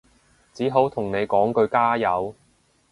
[0.55, 2.33] 只好同你講句加油